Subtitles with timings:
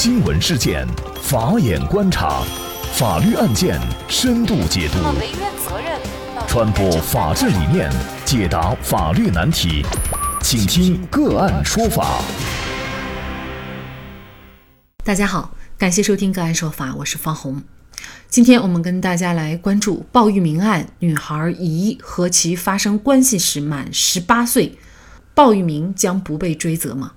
[0.00, 0.86] 新闻事件，
[1.20, 2.44] 法眼观察，
[2.92, 4.98] 法律案件深度解读，
[6.46, 7.90] 传播法治理念，
[8.24, 9.84] 解答法律难题，
[10.40, 12.22] 请听个案说法。
[15.02, 17.60] 大家好，感谢收听个案说法，我是方红。
[18.28, 24.78] 今天我们跟大家来关注鲍玉明案，女孩疑和其发生关系时满十八岁，
[25.34, 27.14] 鲍玉明将不被追责吗？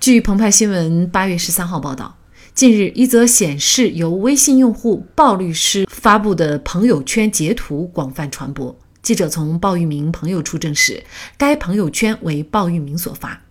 [0.00, 2.16] 据澎湃新闻八月十三号报道，
[2.54, 8.74] 近日一则显示由微信用户鲍律师发布的朋友圈截图广泛传播。
[9.02, 11.04] 记者从鲍玉明朋友处证实，
[11.36, 13.42] 该朋友圈为鲍玉明所发。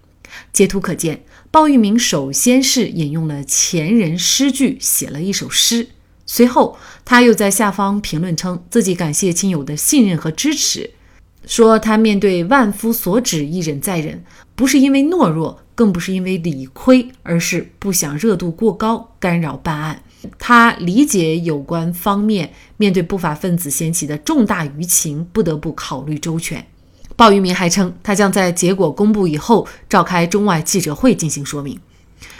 [0.51, 5.89] 截图可见，鲍玉明首先是引用了前人诗句，写了一首诗，
[6.25, 10.89] 随后他又在下方评论称自己感谢亲友的信任和支持，
[11.45, 14.23] 说他面对万夫所指，一忍再忍，
[14.55, 15.61] 不是因为懦弱。
[15.79, 20.03] 更不是因为理亏，而是不想热度过高干扰办案。
[20.37, 26.67] 他理解有关方面面对不法分子掀起的重大舆情，不得不考虑周全。
[27.15, 31.79] 鲍玉明还称，他将在结果公布以后召开中外记者会进行说明。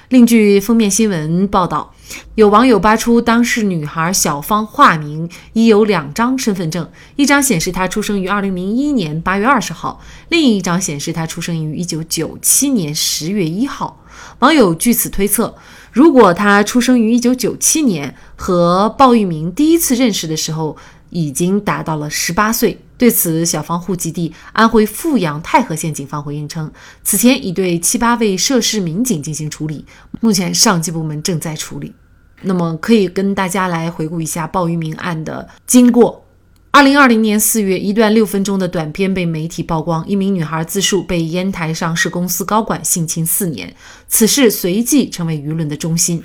[0.09, 1.93] 另据封面新闻报道，
[2.33, 14.03] 有网友扒出当事女孩小芳化名已有两张身份证，一张显示她出生于二零零一年八月二十号，另一张显示她出生于一九九七年十月一号。
[14.39, 15.55] 网友据此推测，
[15.91, 20.75] 如果她出生于一九九七年，和鲍玉明第一次认识的时候
[21.09, 22.79] 已经达到了十八岁。
[22.97, 26.69] 对此，小芳户籍地安徽阜阳太和县警方回应称，
[27.03, 29.85] 此前已对七八位涉事民警进行处理，
[30.19, 31.93] 目前上级部门正在处理。
[32.41, 36.25] 那么，可以跟大家来回顾一下鲍玉明案的经过。
[36.71, 43.73] 二零二零年四月，一段六分钟的短片被媒体曝光，一名女孩自述被烟台上市公司高管性侵四年，
[44.07, 46.23] 此事随即成为舆论的中心。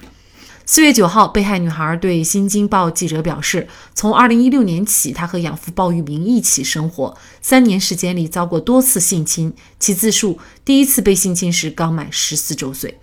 [0.67, 9.53] 四月九号，被害女孩对《新京报》记者表示，从二零一六年起，她和养父鲍玉明一起生活，三年时间里遭过多次性侵。
[9.79, 12.99] 其自述，第一次被性侵时刚满十四周岁。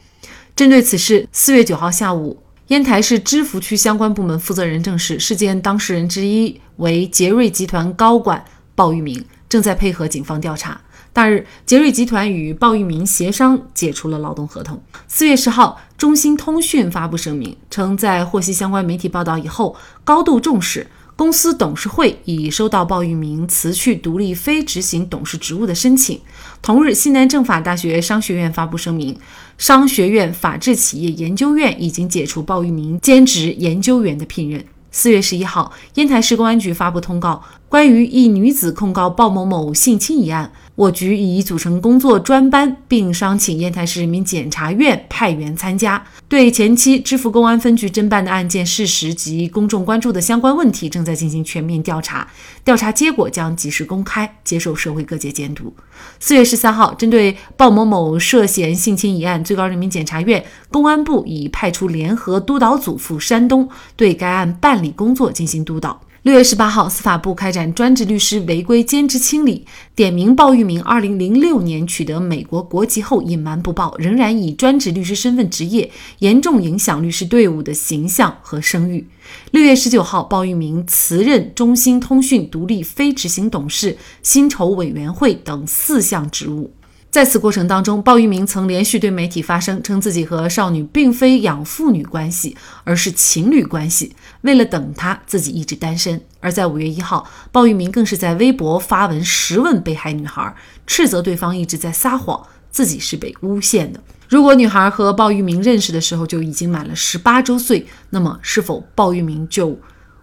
[0.56, 10.82] 针对此事，四月九号下午，烟台市芝罘区相关部门负责人证实，事件当事人之一为杰瑞集团高管鲍玉明，正在配合警方调查。
[11.14, 14.82] 当日，杰瑞集团与鲍玉明协商解除了劳动合同。
[15.10, 20.88] 四月十号，中兴通讯发布声明称，在获悉相关媒体报道以后，高度重视。
[21.18, 26.20] 公司董事会已收到鲍玉明辞去独立非执行董事职务的申请。
[26.62, 29.16] 同日，西南政法大学商学院发布声明，
[29.58, 34.66] 商学院法治企业研究院已经解除鲍玉明兼职研究员的聘任。
[34.94, 40.52] 四月十一号，烟台市公安局发布通告，关于一女子控告鲍某某性侵一案。
[40.81, 52.28] 我局已组成工作专班，并商请烟台市人民检察院派员参加，对前期支付公安分局侦办的案件事实及公众关注的相关问题，正在进行全面调查，
[52.64, 55.72] 调查结果将及时公开，接受社会各界监督。
[56.20, 66.02] 四月十三号，针对鲍某某涉嫌性侵一案，最高人民检察院、公安部已派出联合督导组赴山东，对该案办理工作进行督导。
[66.24, 69.66] 六月十八号，司法部开展专职律师违规兼职清理，
[69.96, 75.90] 点名鲍玉明二零零六年取得美国国籍后隐瞒不报，仍然以专职律师身份执业，
[76.20, 79.08] 严重影响律师队伍的形象和声誉。
[79.50, 86.72] 六月十九号，鲍玉明辞任中兴通讯独立非执行董事、薪酬委员会等四项职务。
[87.12, 92.56] 在此过程当中，鲍玉明曾连续对媒体发声，称自己和少女并非养父女关系，
[92.86, 94.16] 而是情侣关系。
[94.44, 96.22] 为了等她，自己一直单身。
[96.40, 100.56] 而在五月一号，鲍玉明更是在微博发文实问被害女孩，
[100.88, 104.00] 斥责对方一直在撒谎，自己是被诬陷的。
[104.30, 109.78] 如果女孩和鲍玉明认识的时候就已经满了十八周岁，那么是否鲍玉明就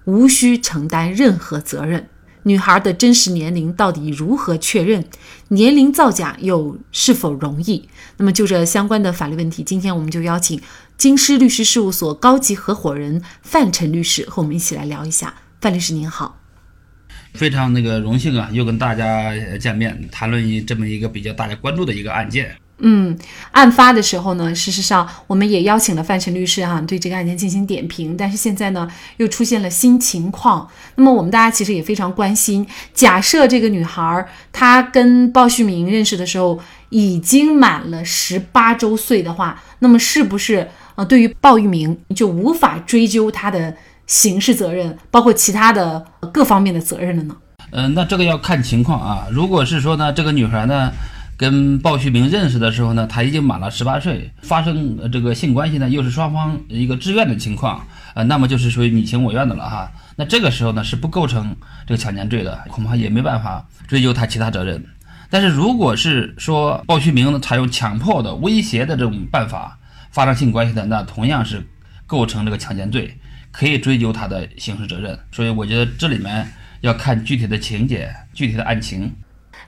[0.07, 2.09] 无需承担任何责任？
[2.49, 5.05] 女孩的真实年龄到底如何确认？
[5.49, 7.87] 年龄造假又是否容易？
[8.17, 10.59] 那么就这相关的法律问题，今天我们就邀请
[10.97, 15.35] 京师律师事务所高级合伙人范晨律师和我们一起来聊一下。
[15.61, 16.41] 范律师您好，
[17.35, 22.57] 非常那个荣幸啊，又跟大家见面，谈论一这么一个比较大家关注的一个案件。
[22.81, 23.19] 嗯，
[23.51, 28.17] 案发的时候呢，事实上我们也邀请了范晨律师哈，对这个案件进行点评。
[28.17, 30.69] 但是现在呢，又出现了新情况。
[30.95, 32.65] 那么我们大家其实也非常关心，
[32.95, 36.61] 假设这个女孩她跟鲍旭明认识的时候
[36.91, 43.75] 已经满了十八周岁的话，那么是不是呃，对于鲍玉明就无法追究他的
[44.07, 47.37] 刑事责任，包括其他的各方面的责任了呢？
[47.73, 49.27] 嗯，那这个要看情况啊。
[49.33, 50.93] 如果是说呢，这个女孩呢？
[51.39, 59.89] 跟鲍旭明认识的时候呢，他已经满了十八岁，发生这个性关系呢，又是双方一个自愿的情况，呃，那么就是属于你情我愿的了哈。
[60.17, 61.55] 那这个时候呢，是不构成
[61.87, 64.85] 这个强奸罪的，恐怕也没办法追究他其他责任。
[65.31, 69.79] 但是如果是说鲍旭明采用强迫的、威胁的这种办法
[70.11, 71.65] 发生性关系的，那同样是
[72.05, 73.17] 构成这个强奸罪，
[73.53, 75.17] 可以追究他的刑事责任。
[75.31, 79.15] 所以我觉得这里面要看具体的情节、具体的案情。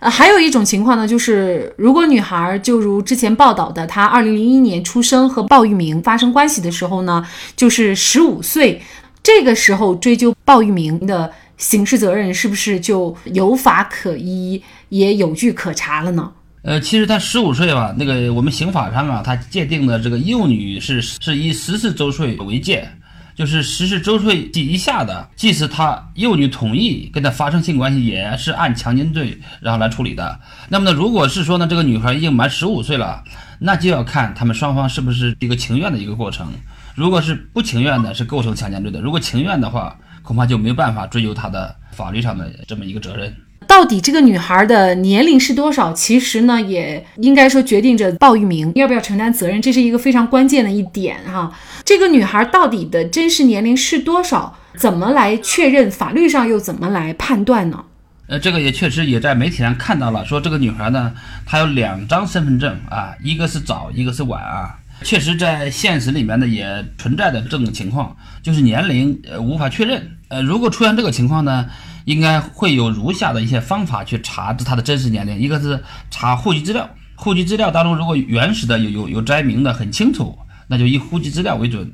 [0.00, 7.22] 呃，还有一种情况呢，就是如果女孩就如之前报道的，她二零零一年出生和鲍玉明发生关系的时候呢，
[7.54, 8.80] 就是十五岁，
[9.22, 16.32] 这个时候追究鲍玉明的刑事责任，是不是就有法可依，也有据可查了呢？
[16.62, 22.88] 呃，其实他十五岁吧，那个我们刑法上啊，他界定的这个幼女是是以十四周岁为界。
[23.34, 30.38] 就是十四周岁及以下的，即使他幼女同意跟他发生性关系，也是按强奸罪然后来处理的。
[30.68, 33.22] 那么呢，如果是说呢，这个女孩已经满十五岁了，
[33.58, 36.52] 那就要看他们双方是不是一个情愿的一个过程。
[36.94, 43.34] 如果是不情愿的，是构成强奸罪的；如果情愿的话，恐怕就没有办法追究他的法律上的这么一个责任。
[43.70, 45.92] 到底这个女孩的年龄是多少？
[45.92, 51.56] 其实呢，也应该说决定着鲍玉明要不要承担责任，这是一个非常关键的一点哈。
[51.84, 54.56] 这个女孩到底的真实年龄是多少？
[54.76, 55.88] 怎么来确认？
[55.88, 57.84] 法律上又怎么来判断呢？
[58.26, 61.12] 呃，这个也确实也在媒体上看到了，说这个女孩呢，
[61.46, 64.74] 她有两张身份证啊，一个是早，一个是晚啊。
[65.04, 70.10] 确实，在现实里面呢，也存在的这种情况，就是年龄呃无法确认。
[70.26, 71.66] 呃，如果出现这个情况呢？
[72.04, 80.38] 应该会有如下的一些方法去查知他的真实年龄，一个是查户籍资料，户籍资料当中如果原始的有有有摘明的很清楚，
[80.68, 81.84] 那就以户籍资料为准；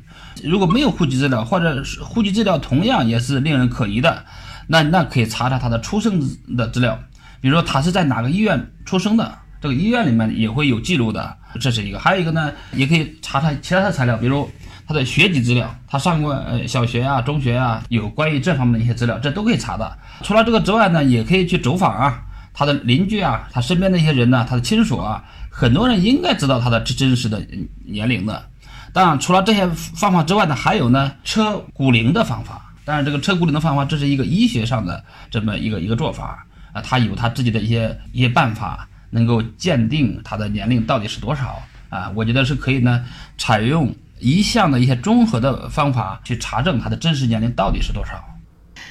[0.44, 4.24] 如果没有户籍资料，或者户籍资料同样也是令人可疑的，
[4.68, 6.20] 那那可以查查他的出生
[6.56, 6.98] 的资料，
[7.40, 14.48] 比如说他是在哪个医院出生的，这个医院里面也会有记录的，这是一个；还有一个呢，也可以查查其他的材料，比如。
[14.86, 19.98] 他的学籍资料，他上过呃小学啊、中学啊，有关于这方面的一些资料，这都可以查的。
[20.22, 22.22] 除了这个之外呢，也可以去走访啊，
[22.54, 27.44] 他的邻居啊，他身边的一些人呢，他的亲属啊，很多人应该知道他的真实的
[27.84, 28.48] 年龄的。
[28.92, 32.72] 当然，除了这些方法之外呢，还有呢车骨龄的方法。
[32.84, 42.10] 当然，这个车骨龄的方法，这是一个医学上的这么一个一个做法啊，他有他自己的一些一些办法，能够鉴定他的年龄到底是多少啊。
[42.14, 43.04] 我觉得是可以呢，
[43.36, 43.92] 采用。
[44.20, 48.35] 一项的一些综合的方法去查证他的真实年龄到底是多少。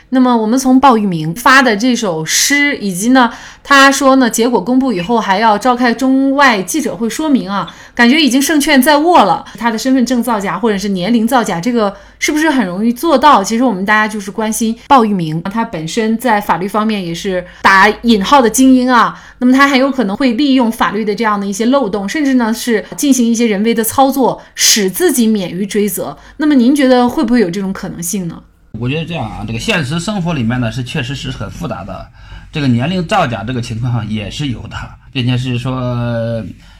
[0.09, 3.29] 那么我们从鲍玉明发的这首诗，以及呢，
[3.63, 9.43] 他说呢，结果公布以后还要召开中外记者会说明啊，感觉已经胜券在握了。
[9.57, 13.43] 他的身份证造假或者是年龄造假，这个是不是很容易做到？
[13.43, 19.19] 其实我们大家就是关心鲍玉明，他本身在法律方面也是打引号的精英啊。
[19.39, 26.15] 那么他很有可能会利用法律的这样的一些漏洞，甚至呢是进行一些人为的操作，使自己免于追责。
[26.37, 28.41] 那么您觉得会不会有这种可能性呢？
[28.79, 32.07] 我觉得这样啊，这个现实生活里面呢是确实是很复杂的，
[32.51, 34.77] 这个年龄造假这个情况也是有的，
[35.11, 35.75] 并且是说，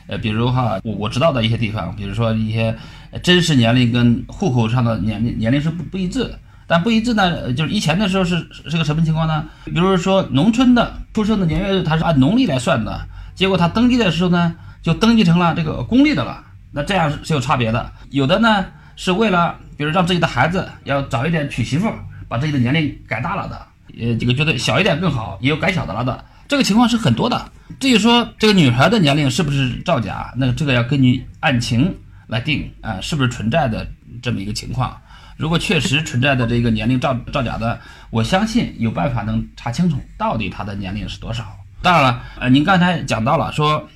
[0.07, 2.75] 呃，比如哈，我我知道的一些地方，比如说一些
[3.23, 6.33] 真实年龄跟户口上的年龄年龄是不不一致，
[6.67, 9.45] 但不一致呢，就是以前的时候是是个什么情况呢？
[9.65, 13.01] 比如说农村的出生的年月日，他是按农历来算的，
[13.33, 18.65] 结果他登记的时候呢，就登记成了这个公历的了，那这样是有差别的，有的呢。
[18.95, 21.91] 是为了，比如让自己的孩子要早一点娶媳妇，
[22.27, 23.67] 把自己的年龄改大了的，
[23.99, 27.51] 呃，这个觉得小一点更好，也有改小的了的，这个情况是很多的。
[27.79, 31.93] 至于说这个女孩的年龄是不是造假，那这个要根据案情
[32.27, 33.85] 来定啊，是不是存在的
[34.21, 34.95] 这么一个情况。
[35.37, 37.79] 如果确实存在的这个年龄造造假的，
[38.09, 41.45] 我相信有办法能查清楚到底她的年龄是多少。
[41.81, 43.87] 当然了，呃，您刚才讲到了说。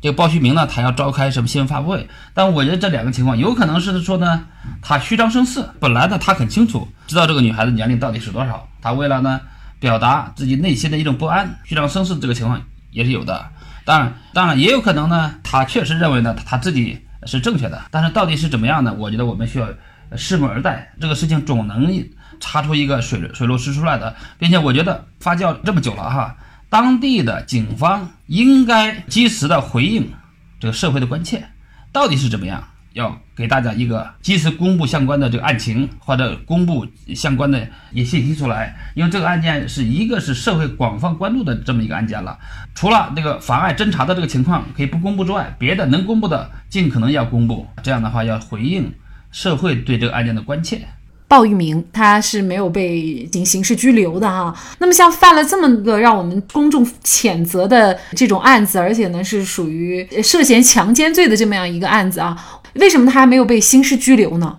[0.00, 2.08] 这个鲍旭明呢，他要召开什么新闻发布会？
[2.32, 4.44] 但我觉得这两个情况有可能是说呢，
[4.80, 5.64] 他虚张声势。
[5.80, 9.40] 本来呢，他很清楚知道这个女孩子年龄到底是多少，他为了呢
[9.80, 12.62] 表达自己内心的一种不安，虚张声势这个情况
[12.92, 13.44] 也是有的。
[13.84, 17.82] 当然，当然也有可能呢，他确实认为呢他自己是正确的。
[17.90, 18.94] 但是到底是怎么样呢？
[18.96, 19.66] 我觉得我们需要
[20.12, 20.92] 拭目而待。
[21.00, 21.92] 这个事情总能
[22.38, 26.36] 查出一个水水落石出来的，并且我觉得发酵这么久了哈。
[26.70, 30.10] 当地的警方应该及时的回应
[30.60, 31.48] 这个社会的关切，
[31.92, 32.62] 到底是怎么样？
[32.94, 36.84] 要给大家一个及时公布相关的这个案情，或者公布
[37.14, 38.74] 相关的一些信息出来。
[38.94, 42.36] 因为这个案件是一个是社会广泛关注的这么一个案件了。
[42.74, 47.68] 除了这个妨碍侦查的这个情况可以不公布之外，别的能公布的尽可能要公布。
[47.84, 48.92] 这样的话要回应
[49.30, 50.88] 社会对这个案件的关切。
[51.28, 54.52] 鲍玉明他是没有被刑事拘留的哈。
[54.78, 62.36] 那么像犯了这么个让我们公众谴责的这种案子，而且呢是属于涉嫌强奸罪的这么样一个案子啊，
[62.74, 64.58] 为什么他还没有被刑事拘留呢？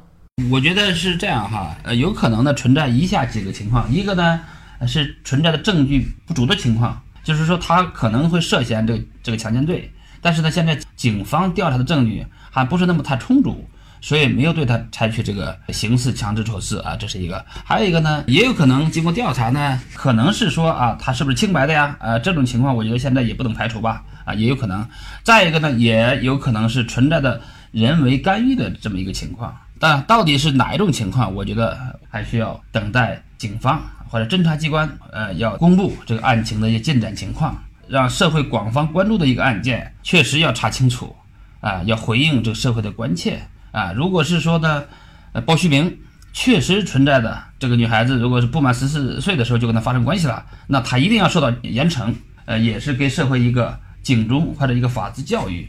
[0.51, 4.39] 我觉得是这样哈，呃，有可能呢存在以下几个情况，一个呢
[4.88, 13.67] 是存在的证据不足的情况，就是说他可能会涉嫌这个这个强奸罪，但是呢现在警方调查的证据还不是那么太充足。
[14.01, 17.45] 所以没有对他采取这个刑事强制措施啊，这是一个。
[17.65, 21.95] 还有一个呢，也有可能经过调查呢，可能是说啊，他是不是清白的呀？
[21.99, 24.03] 呃，这种情况我觉得现在也不能排除吧。
[24.25, 24.87] 啊，也有可能。
[25.23, 27.41] 再一个呢，也有可能是存在的
[27.71, 29.57] 人为干预的这么一个情况。
[29.79, 31.77] 但到底是哪一种情况，我觉得
[32.09, 41.15] 还需要等待警方或者侦查机关呃要公布这个案情的一些进展情况，让社会广泛关注的一个案件，确实要查清楚
[41.61, 43.39] 啊，要回应这个社会的关切。
[43.71, 44.88] 啊，如果是说的，
[45.33, 45.99] 呃，鲍旭明
[46.33, 52.13] 确实存在的这个女孩子，如果是不满十四岁的时候就跟他发生关系了，那他一定要受到严惩，
[52.45, 55.67] 呃，也是给社会一个警钟或者一个法治教育。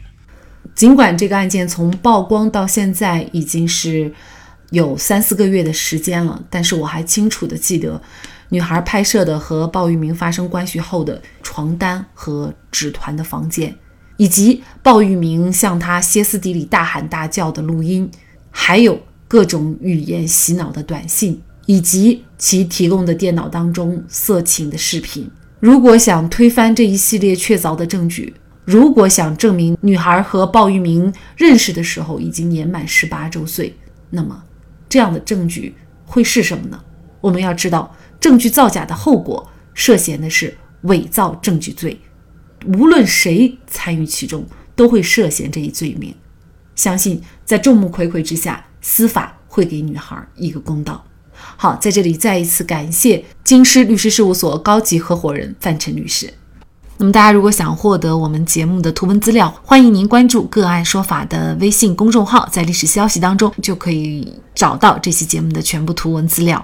[0.75, 4.13] 尽管这个案件从曝光到现在已经是
[4.69, 8.01] 有三四个月的时间了，但是我还清楚的记得
[8.49, 13.75] 女孩拍摄的和鲍玉明发生关系后的床单和纸团的房间。
[14.17, 18.09] 以及鲍玉明向他歇斯底里大喊大叫的录音，
[18.49, 25.29] 还有各种语言洗脑的短信，以及其提供的电脑当中色情的视频。
[25.59, 28.33] 如果想推翻这一系列确凿的证据，
[28.65, 33.75] 如果想证明女孩和鲍玉明认识的时候已经年满十八周岁，
[34.09, 34.43] 那么
[34.89, 35.75] 这样的证据
[36.05, 36.79] 会是什么呢？
[37.21, 41.99] 我们要知道，证据造假的后果，涉嫌的是伪造证据罪。
[42.65, 46.15] 无论谁参与其中，都会涉嫌这一罪名。
[46.75, 51.03] 相信在众目睽睽之下，司法会给女孩一个公道。
[51.57, 56.33] 好，在这里再一次感谢京师律师事务所高级合伙人范晨律师。
[56.97, 66.63] 那么，大家如果想获得我们节目的图文资料，欢迎您关注“个案说法”的微信公众号，在历史消息当中就可以找到这期节目的全部图文资料。